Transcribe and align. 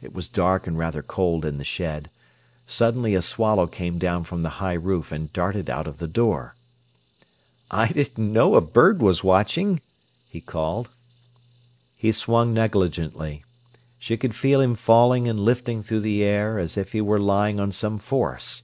It 0.00 0.12
was 0.12 0.28
dark 0.28 0.68
and 0.68 0.78
rather 0.78 1.02
cold 1.02 1.44
in 1.44 1.58
the 1.58 1.64
shed. 1.64 2.12
Suddenly 2.64 3.16
a 3.16 3.22
swallow 3.22 3.66
came 3.66 3.98
down 3.98 4.22
from 4.22 4.44
the 4.44 4.48
high 4.62 4.74
roof 4.78 5.10
and 5.10 5.32
darted 5.32 5.68
out 5.68 5.88
of 5.88 5.98
the 5.98 6.06
door. 6.06 6.54
"I 7.68 7.88
didn't 7.88 8.32
know 8.32 8.54
a 8.54 8.60
bird 8.60 9.02
was 9.02 9.24
watching," 9.24 9.80
he 10.28 10.40
called. 10.40 10.90
He 11.96 12.12
swung 12.12 12.54
negligently. 12.54 13.42
She 13.98 14.16
could 14.16 14.36
feel 14.36 14.60
him 14.60 14.76
falling 14.76 15.26
and 15.26 15.40
lifting 15.40 15.82
through 15.82 16.02
the 16.02 16.22
air, 16.22 16.56
as 16.56 16.76
if 16.76 16.92
he 16.92 17.00
were 17.00 17.18
lying 17.18 17.58
on 17.58 17.72
some 17.72 17.98
force. 17.98 18.62